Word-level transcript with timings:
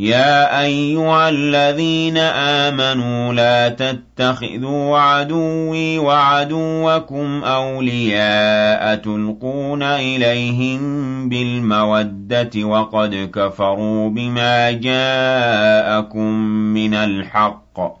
يا 0.00 0.60
أيها 0.60 1.28
الذين 1.28 2.16
آمنوا 2.18 3.32
لا 3.32 3.68
تتخذوا 3.68 4.98
عدوي 4.98 5.98
وعدوكم 5.98 7.44
أولياء 7.44 8.96
تلقون 8.96 9.82
إليهم 9.82 10.80
بالمودة 11.28 12.50
وقد 12.64 13.30
كفروا 13.34 14.10
بما 14.10 14.70
جاءكم 14.70 16.32
من 16.74 16.94
الحق. 16.94 18.00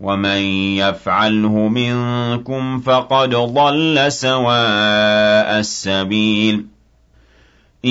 ومن 0.00 0.40
يفعله 0.76 1.68
منكم 1.68 2.80
فقد 2.80 3.30
ضل 3.30 4.12
سواء 4.12 5.58
السبيل 5.58 6.66
إن 7.84 7.90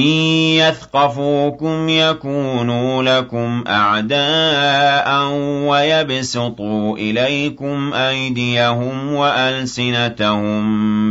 يثقفوكم 0.60 1.90
يكونوا 1.90 3.04
لكم 3.04 3.64
أعداء 3.68 5.30
ويبسطوا 5.70 6.98
إليكم 6.98 7.94
أيديهم 7.94 9.14
وألسنتهم 9.14 10.66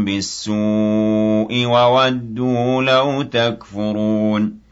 بالسوء 0.05 1.65
وودوا 1.67 2.83
لو 2.83 3.23
تكفرون 3.23 4.64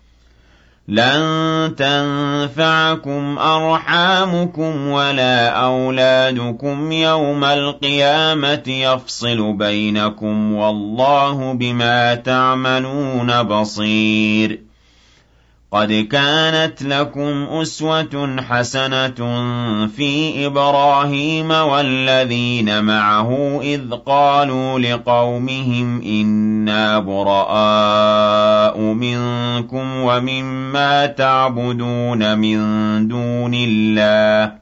لن 0.89 1.75
تنفعكم 1.77 3.39
أرحامكم 3.39 4.87
ولا 4.89 5.49
أولادكم 5.49 6.93
يوم 6.93 7.45
القيامة 7.45 8.63
يفصل 8.67 9.53
بينكم 9.53 10.53
والله 10.55 11.53
بما 11.53 12.15
تعملون 12.15 13.43
بصير. 13.43 14.72
قد 15.73 15.93
كانت 15.93 16.83
لكم 16.83 17.47
أسوة 17.51 18.37
حسنة 18.49 19.15
في 19.87 20.47
إبراهيم 20.47 21.51
والذين 21.51 22.85
معه 22.85 23.61
إذ 23.63 23.95
قالوا 24.07 24.79
لقومهم 24.79 26.03
إنا 26.03 26.99
براء 26.99 28.81
منكم 28.81 29.97
ومما 29.97 31.07
تعبدون 31.07 32.39
من 32.39 32.59
دون 33.09 33.55
الله 33.55 34.62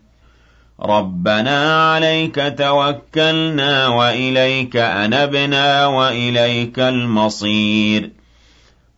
رَبَّنَا 0.83 1.91
عَلَيْكَ 1.91 2.53
تَوَكَّلْنَا 2.57 3.87
وَإِلَيْكَ 3.87 4.75
أَنَبْنَا 4.75 5.85
وَإِلَيْكَ 5.85 6.79
الْمَصِيرُ. 6.79 8.09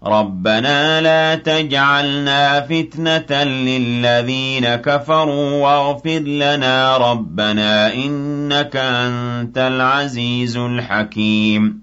رَبَّنَا 0.06 1.02
لَا 1.02 1.36
تَجْعَلْنَا 1.36 2.62
فِتْنَةً 2.62 3.44
لِّلَّذِينَ 3.44 4.76
كَفَرُوا 4.76 5.64
وَاغْفِرْ 5.64 6.20
لَنَا 6.20 6.98
رَبَّنَا 6.98 7.94
إِنَّكَ 7.94 8.76
أَنتَ 8.76 9.58
الْعَزِيزُ 9.58 10.58
الْحَكِيمُ. 10.58 11.83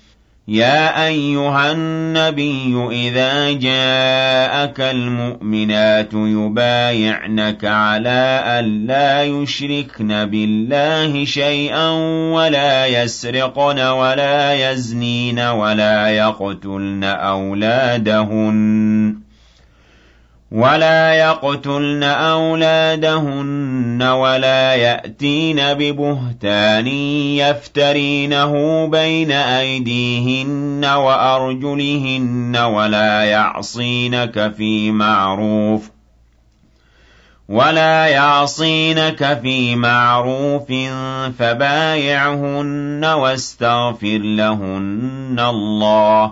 يَا 0.47 1.07
أَيُّهَا 1.07 1.71
النَّبِيُّ 1.71 2.87
إِذَا 2.91 3.51
جَاءَكَ 3.51 4.79
الْمُؤْمِنَاتُ 4.81 6.13
يُبَايِعْنَكَ 6.13 7.65
عَلَىٰ 7.65 8.43
أَن 8.45 8.87
لَّا 8.87 9.23
يُشْرِكْنَ 9.23 10.25
بِاللَّهِ 10.25 11.25
شَيْئًا 11.25 11.89
وَلَا 12.33 12.85
يَسْرِقْنَ 12.85 13.79
وَلَا 13.79 14.71
يَزْنِينَ 14.71 15.39
وَلَا 15.39 16.07
يَقْتُلْنَ 16.09 17.03
أَوْلَادَهُنَّ. 17.03 17.71
ولا 20.51 21.13
يقتلن 21.13 22.03
أولادهن 22.03 24.01
ولا 24.03 24.75
يأتين 24.75 25.73
ببهتان 25.73 26.87
يفترينه 27.37 28.85
بين 28.87 29.31
أيديهن 29.31 30.85
وأرجلهن 30.85 32.57
ولا 32.57 33.23
يعصينك 33.23 34.53
في 34.57 34.91
معروف 34.91 35.89
ولا 37.49 38.07
يعصينك 38.07 39.39
في 39.41 39.75
معروف 39.75 40.71
فبايعهن 41.39 43.05
واستغفر 43.05 44.17
لهن 44.17 45.39
الله 45.39 46.31